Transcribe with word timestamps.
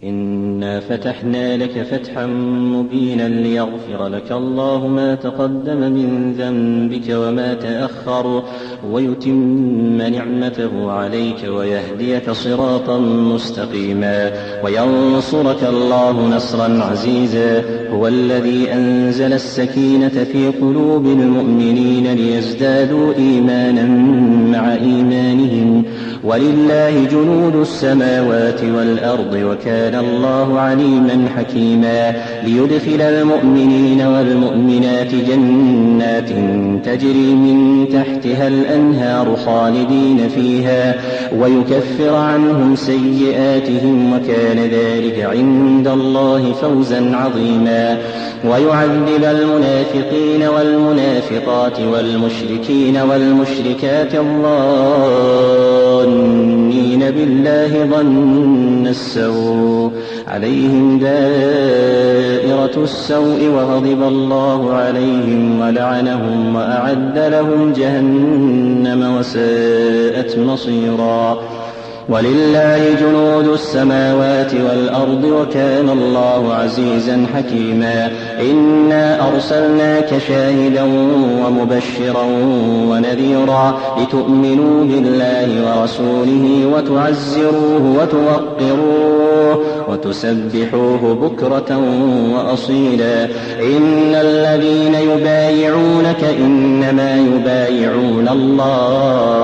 in 0.00 0.37
إنا 0.58 0.80
فتحنا 0.80 1.56
لك 1.56 1.82
فتحا 1.90 2.26
مبينا 2.76 3.28
ليغفر 3.28 4.06
لك 4.08 4.32
الله 4.32 4.86
ما 4.86 5.14
تقدم 5.14 5.80
من 5.92 6.32
ذنبك 6.38 7.08
وما 7.10 7.54
تأخر 7.54 8.42
ويتم 8.92 10.02
نعمته 10.02 10.90
عليك 10.92 11.36
ويهديك 11.48 12.30
صراطا 12.30 12.98
مستقيما 13.34 14.30
وينصرك 14.64 15.62
الله 15.68 16.28
نصرا 16.36 16.80
عزيزا 16.90 17.62
هو 17.90 18.06
الذي 18.08 18.72
أنزل 18.72 19.32
السكينة 19.32 20.24
في 20.32 20.48
قلوب 20.48 21.06
المؤمنين 21.06 22.06
ليزدادوا 22.14 23.14
إيمانا 23.14 23.84
مع 24.58 24.72
إيمانهم 24.74 25.82
ولله 26.24 27.04
جنود 27.10 27.56
السماوات 27.56 28.64
والأرض 28.64 29.32
وكان 29.34 29.94
الله 30.04 30.47
والله 30.48 30.60
عليما 30.60 31.28
حكيما 31.38 32.14
ليدخل 32.44 33.00
المؤمنين 33.00 34.02
والمؤمنات 34.02 35.14
جنات 35.30 36.28
تجري 36.84 37.34
من 37.34 37.88
تحتها 37.92 38.48
الأنهار 38.48 39.36
خالدين 39.36 40.20
فيها 40.34 40.94
ويكفر 41.40 42.16
عنهم 42.16 42.76
سيئاتهم 42.76 44.12
وكان 44.12 44.58
ذلك 44.58 45.28
عند 45.36 45.88
الله 45.88 46.52
فوزا 46.52 47.16
عظيما 47.16 47.96
ويعذب 48.50 49.08
المنافقين 49.24 50.42
والمنافقات 50.42 51.80
والمشركين 51.80 52.96
والمشركات 53.08 54.14
الظالمين 54.14 56.97
بالله 57.10 57.86
ظن 57.90 58.86
السوء 58.86 59.90
عليهم 60.28 60.98
دائرة 60.98 62.76
السوء 62.84 63.48
وغضب 63.54 64.02
الله 64.02 64.74
عليهم 64.74 65.60
ولعنهم 65.60 66.56
وأعد 66.56 67.18
لهم 67.18 67.72
جهنم 67.72 69.16
وساءت 69.18 70.38
مصيرا 70.38 71.38
ولله 72.08 72.94
جنود 73.00 73.48
السماوات 73.48 74.52
والأرض 74.68 75.24
وكان 75.24 75.88
الله 75.88 76.54
عزيزا 76.54 77.26
حكيما 77.36 78.10
إنا 78.40 79.28
أرسلناك 79.28 80.10
شاهدا 80.28 80.82
ومبشرا 81.46 82.24
ونذيرا 82.88 83.78
لتؤمنوا 83.98 84.84
بالله 84.84 85.48
ورسوله 85.80 86.70
وتعزروه 86.74 88.00
وتوقروه 88.02 89.62
وتسبحوه 89.88 91.14
بكرة 91.14 91.80
وأصيلا 92.34 93.24
إن 93.60 94.14
الذين 94.14 94.94
يبايعونك 94.94 96.24
إنما 96.44 97.16
يبايعون 97.34 98.28
الله 98.28 99.37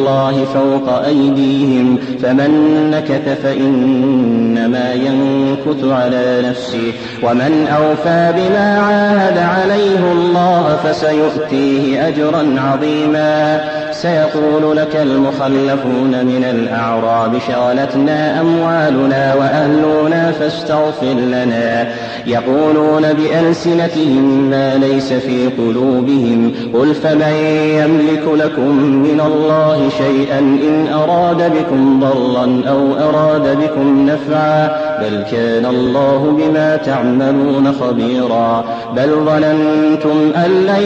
الله 0.00 0.44
فوق 0.54 0.98
أيديهم 1.06 1.98
فمن 2.22 2.50
نكث 2.90 3.42
فإنما 3.42 4.92
ينكث 4.94 5.84
على 5.84 6.42
نفسه 6.48 6.92
ومن 7.22 7.66
أوفى 7.76 8.34
بما 8.36 8.78
عاهد 8.78 9.38
عليه 9.38 10.12
الله 10.12 10.76
فسيؤتيه 10.84 12.08
أجرا 12.08 12.56
عظيما 12.60 13.60
سيقول 14.02 14.76
لك 14.76 14.96
المخلفون 14.96 16.26
من 16.26 16.44
الأعراب 16.50 17.38
شغلتنا 17.48 18.40
أموالنا 18.40 19.34
وأهلنا 19.34 20.32
فاستغفر 20.32 21.06
لنا 21.06 21.88
يقولون 22.26 23.06
بألسنتهم 23.12 24.50
ما 24.50 24.74
ليس 24.74 25.12
في 25.12 25.46
قلوبهم 25.46 26.52
قل 26.74 26.94
فمن 26.94 27.32
يملك 27.78 28.22
لكم 28.44 28.70
من 28.82 29.20
الله 29.26 29.88
شيئا 29.98 30.38
إن 30.38 30.86
أراد 30.94 31.52
بكم 31.54 32.00
ضرا 32.00 32.62
أو 32.68 33.08
أراد 33.10 33.56
بكم 33.60 34.06
نفعا 34.08 34.66
بل 35.00 35.24
كان 35.32 35.66
الله 35.66 36.36
بما 36.38 36.76
تعملون 36.76 37.72
خبيرا 37.80 38.64
بل 38.96 39.08
ظننتم 39.08 40.32
أن 40.36 40.50
لن 40.66 40.82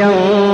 ينظر 0.00 0.53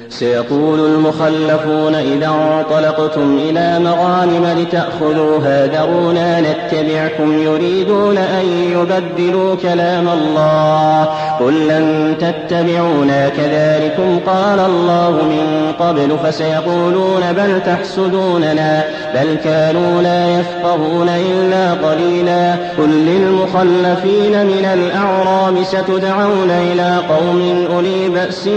سيقول 0.11 0.79
المخلفون 0.85 1.95
إذا 1.95 2.27
انطلقتم 2.29 3.37
إلى 3.49 3.79
مغانم 3.79 4.47
لتأخذوها 4.59 5.67
ذرونا 5.67 6.41
نتبعكم 6.41 7.33
يريدون 7.43 8.17
أن 8.17 8.45
يبدلوا 8.73 9.55
كلام 9.55 10.07
الله 10.09 11.03
قل 11.39 11.67
لن 11.67 12.15
تتبعونا 12.19 13.29
كذلكم 13.29 14.19
قال 14.27 14.59
الله 14.59 15.09
من 15.11 15.73
قبل 15.79 16.17
فسيقولون 16.23 17.21
بل 17.37 17.61
تحسدوننا 17.65 18.83
بل 19.13 19.35
كانوا 19.43 20.01
لا 20.01 20.29
يفقهون 20.39 21.09
إلا 21.09 21.73
قليلا 21.73 22.51
قل 22.77 22.89
للمخلفين 22.89 24.45
من 24.45 24.65
الأعراب 24.73 25.63
ستدعون 25.63 26.51
إلى 26.51 26.97
قوم 26.97 27.65
أولي 27.75 28.09
بأس 28.09 28.49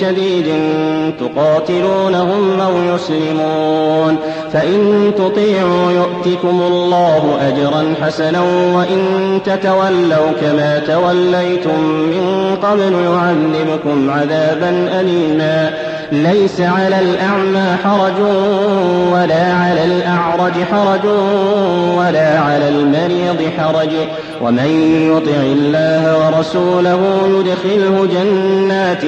شديد 0.00 0.46
تقاتلونهم 1.20 2.60
أو 2.60 2.94
يسلمون 2.94 4.16
فإن 4.52 5.10
تطيعوا 5.18 5.92
يؤتكم 5.92 6.62
الله 6.68 7.38
أجرا 7.48 7.94
حسنا 8.02 8.40
وإن 8.76 9.40
تتولوا 9.44 10.30
كما 10.40 10.78
توليتم 10.86 11.80
من 11.90 12.56
قبل 12.62 12.92
يعلمكم 13.06 14.10
عذابا 14.10 15.00
أليما 15.00 15.72
ليس 16.12 16.60
على 16.60 16.98
الأعمى 16.98 17.76
حرج 17.84 18.20
ولا 19.12 19.52
على 19.52 19.84
الأعرج 19.84 20.52
حرج 20.72 21.04
ولا 21.98 22.38
على 22.38 22.68
المريض 22.68 23.40
حرج 23.58 23.88
ومن 24.40 24.66
يطع 25.16 25.40
الله 25.42 26.26
ورسوله 26.26 27.00
يدخله 27.28 28.06
جنات 28.12 29.02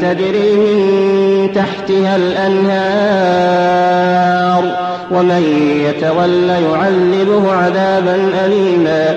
تجري 0.00 0.52
من 0.56 1.52
تحتها 1.54 2.16
الأنهار 2.16 4.64
ومن 5.10 5.42
يتول 5.86 6.48
يعذبه 6.50 7.52
عذابا 7.52 8.30
أليما 8.44 9.16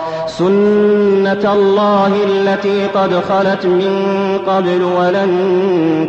سنة 0.37 1.53
الله 1.53 2.11
التي 2.29 2.85
قد 2.87 3.13
خلت 3.13 3.65
من 3.65 4.37
قبل 4.47 4.83
ولن 4.83 5.35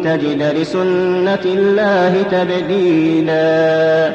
تجد 0.05 0.43
لسنة 0.61 1.45
الله 1.45 2.23
تبديلا 2.23 4.13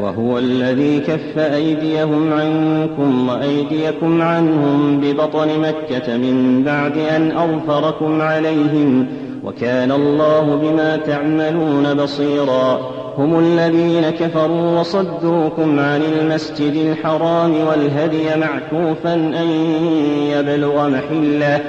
وهو 0.00 0.38
الذي 0.38 1.00
كف 1.00 1.38
أيديهم 1.38 2.32
عنكم 2.32 3.28
وأيديكم 3.28 4.22
عنهم 4.22 5.00
ببطن 5.00 5.48
مكة 5.60 6.16
من 6.16 6.62
بعد 6.64 6.98
أن 7.16 7.32
أظفركم 7.36 8.20
عليهم 8.22 9.06
وكان 9.44 9.92
الله 9.92 10.56
بما 10.62 10.96
تعملون 10.96 11.94
بصيراً 11.94 12.80
هم 13.18 13.38
الذين 13.38 14.10
كفروا 14.10 14.80
وصدوكم 14.80 15.80
عن 15.80 16.00
المسجد 16.02 16.74
الحرام 16.74 17.52
والهدي 17.66 18.22
معكوفا 18.40 19.14
أن 19.14 19.48
يبلغ 20.32 20.88
محله 20.88 21.60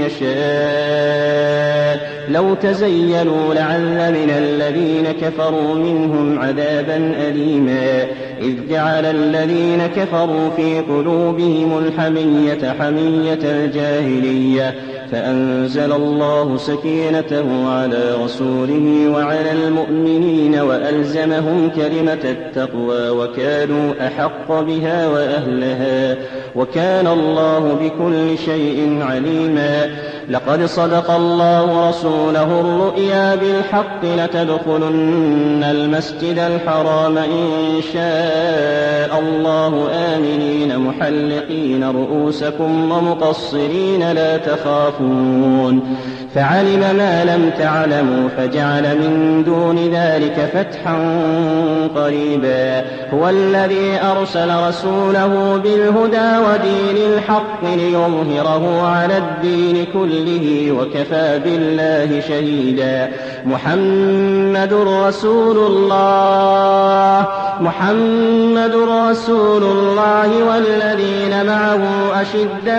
يشاء 0.06 1.85
لو 2.30 2.54
تزينوا 2.54 3.54
لعل 3.54 3.82
من 4.12 4.30
الذين 4.30 5.04
كفروا 5.22 5.76
منهم 5.76 6.40
عذابا 6.40 6.98
أليما 7.30 8.06
إذ 8.42 8.54
جعل 8.70 9.06
الذين 9.06 9.88
كفروا 9.96 10.50
في 10.56 10.80
قلوبهم 10.80 11.78
الحمية 11.78 12.74
حمية 12.80 13.40
الجاهلية 13.44 14.74
فأنزل 15.12 15.92
الله 15.92 16.58
سكينته 16.58 17.68
على 17.70 18.16
رسوله 18.24 19.12
وعلى 19.16 19.52
المؤمنين 19.52 20.56
وألزمهم 20.60 21.72
كلمة 21.76 22.20
التقوى 22.24 23.10
وكانوا 23.10 23.94
أحق 24.08 24.48
بها 24.62 25.08
وأهلها 25.08 26.16
وكان 26.56 27.08
الله 27.08 27.78
بكل 27.82 28.38
شيء 28.38 29.00
عليما 29.02 29.90
لقد 30.30 30.66
صدق 30.66 31.12
الله 31.12 31.90
رسوله 31.90 32.60
الرؤيا 32.60 33.36
بالحق 33.36 34.04
لتدخلن 34.18 35.64
المسجد 35.64 36.40
الحرام 36.40 37.18
إن 37.18 37.82
شاء 37.94 39.20
الله 39.20 39.88
آمنين 40.16 40.80
محلقين 40.80 41.84
رؤوسكم 41.84 42.92
ومقصرين 42.92 44.12
لا 44.12 44.38
تخافون 44.38 44.95
يخافون 45.02 45.82
فعلم 46.36 46.80
ما 46.80 47.26
لم 47.26 47.50
تعلموا 47.60 48.30
فجعل 48.38 48.98
من 49.00 49.44
دون 49.46 49.92
ذلك 49.94 50.50
فتحا 50.54 50.98
قريبا 51.96 52.80
هو 53.14 53.30
الذي 53.30 53.98
أرسل 54.18 54.68
رسوله 54.68 55.58
بالهدى 55.64 56.30
ودين 56.38 57.14
الحق 57.14 57.64
ليظهره 57.78 58.88
على 58.98 59.18
الدين 59.18 59.86
كله 59.94 60.72
وكفى 60.72 61.40
بالله 61.44 62.22
شهيدا 62.22 63.10
محمد 63.46 64.74
رسول 64.88 65.58
الله 65.58 67.26
محمد 67.60 68.76
رسول 69.10 69.64
الله 69.64 70.30
والذين 70.44 71.46
معه 71.46 71.80
أشداء 72.22 72.76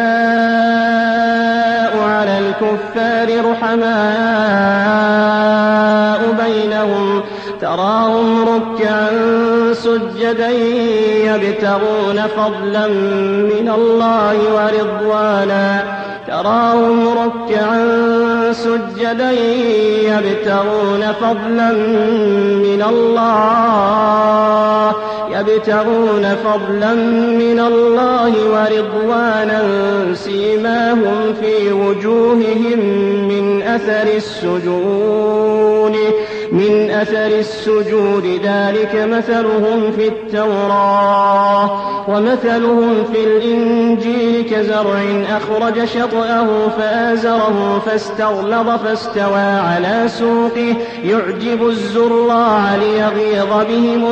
على 2.09 2.39
الكفار 2.39 3.46
رحماء 3.51 6.47
بينهم 6.47 7.21
تراهم 7.61 8.45
ركعا 8.45 9.09
سجدا 9.73 10.51
يبتغون 11.25 12.23
فضلا 12.37 12.87
من 13.47 13.69
الله 13.79 14.35
ورضوانا 14.55 15.69
تراهم 16.29 16.99
ركعا 17.09 17.89
سجدا 18.53 19.31
يبتغون 20.03 21.03
فضلا 21.21 21.71
من 22.63 22.81
الله 22.89 24.06
يبتغون 25.49 26.37
فضلا 26.45 26.95
من 27.39 27.61
الله 27.61 28.33
ورضوانا 28.33 29.63
سيماهم 30.15 31.35
في 31.41 31.73
وجوههم 31.73 32.79
من 33.29 33.63
أثر 33.63 34.17
السجود 34.17 35.97
من 36.53 36.91
أثر 36.91 37.27
السجود 37.39 38.39
ذلك 38.45 38.95
مثلهم 39.11 39.93
في 39.97 40.09
التوراة 40.09 41.71
ومثلهم 42.11 42.93
في 43.13 43.25
الإنجيل 43.25 44.45
كزرع 44.51 45.01
أخرج 45.37 45.85
شطأه 45.85 46.69
فآزره 46.79 47.79
فاستغلظ 47.87 48.69
فاستوى 48.69 49.39
على 49.41 50.03
سوقه 50.07 50.75
يعجب 51.05 51.69
الزراع 51.69 52.77
ليغيظ 52.77 53.53
بهم 53.71 54.05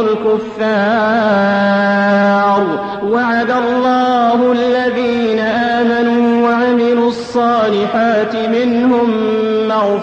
الكفار 0.59 2.65
وعد 3.11 3.51
الله 3.51 4.53
الذين 4.53 5.39
آمنوا 5.45 6.49
وعملوا 6.49 7.09
الصالحات 7.09 8.37
منهم 8.37 9.14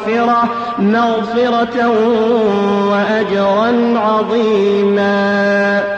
مغفرة, 0.08 0.50
مغفرة 0.80 1.88
وأجرا 2.92 4.00
عظيما 4.00 5.91